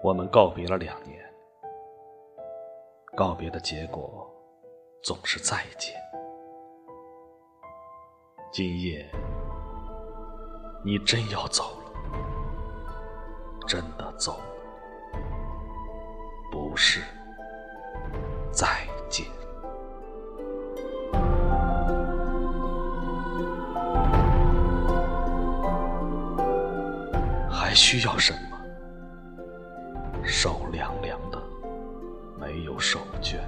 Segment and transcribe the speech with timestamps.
[0.00, 1.18] 我们告别了两年，
[3.16, 4.32] 告别的结果
[5.02, 5.92] 总是再见。
[8.52, 9.04] 今夜，
[10.84, 11.92] 你真要走了，
[13.66, 15.18] 真的走了，
[16.52, 17.02] 不是
[18.52, 18.66] 再
[19.10, 19.26] 见。
[27.50, 28.47] 还需要什么？
[30.28, 31.42] 手凉凉的，
[32.38, 33.38] 没有手绢，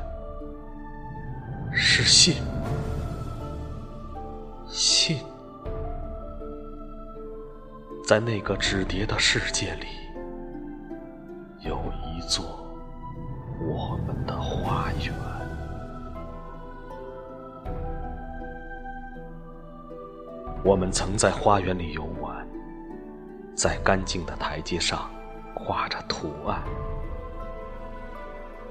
[1.75, 2.43] 是信。
[4.67, 5.19] 信，
[8.07, 9.87] 在那个纸叠的世界里，
[11.61, 11.77] 有
[12.07, 12.47] 一座
[13.61, 15.15] 我们的花园。
[20.65, 22.47] 我们曾在花园里游玩，
[23.55, 25.11] 在干净的台阶上
[25.65, 26.63] 画着图案。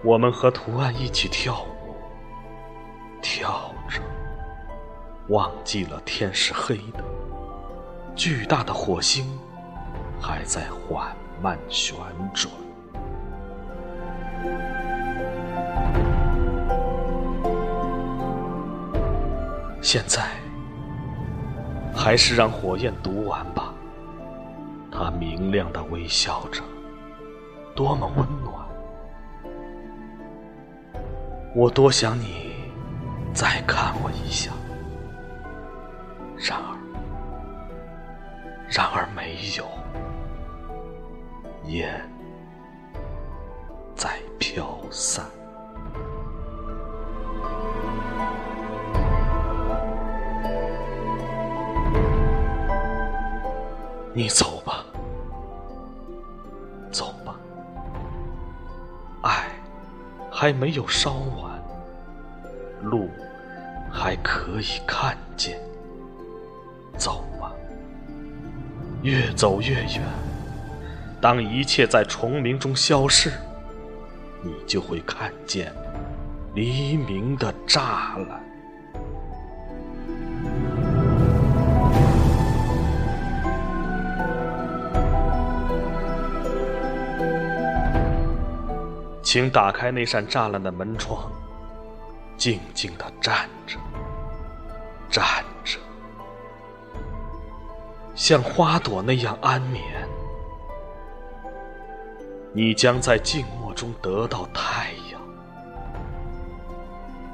[0.03, 1.95] 我们和图案一起跳舞，
[3.21, 4.01] 跳着。
[5.27, 7.03] 忘记了天是黑的，
[8.15, 9.37] 巨大的火星
[10.19, 11.95] 还在缓慢旋
[12.33, 12.51] 转。
[19.81, 20.31] 现在，
[21.95, 23.73] 还是让火焰读完吧。
[24.91, 26.61] 它明亮的微笑着，
[27.79, 28.53] 多么温暖！
[31.55, 32.53] 我多想你
[33.33, 34.51] 再看我一下。
[36.35, 36.75] 然而，
[38.69, 39.65] 然而没有，
[41.67, 42.01] 烟
[43.95, 45.23] 在飘散。
[54.13, 54.58] 你走，
[60.41, 61.61] 还没有烧完，
[62.81, 63.09] 路
[63.91, 65.59] 还可以看见。
[66.97, 67.51] 走吧，
[69.01, 70.01] 越走越远。
[71.19, 73.33] 当一切在虫鸣中消逝，
[74.41, 75.73] 你就会看见
[76.55, 78.41] 黎明的栅栏。
[89.31, 91.31] 请打开那扇栅栏的门窗，
[92.35, 93.77] 静静的站着，
[95.07, 95.23] 站
[95.63, 95.77] 着。
[98.15, 99.83] 像花朵那样安眠，
[102.53, 105.21] 你将在静默中得到太阳，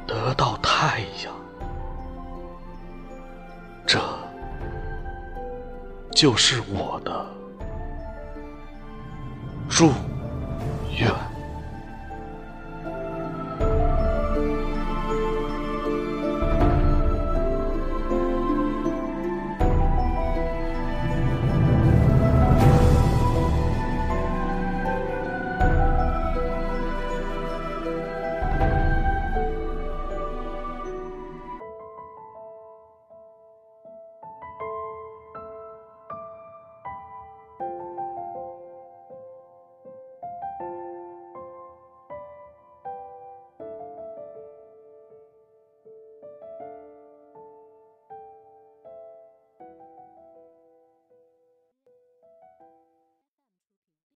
[0.06, 1.34] 得到太阳，
[3.86, 4.02] 这
[6.12, 7.26] 就是我的
[9.70, 9.94] 祝
[11.00, 11.10] 愿。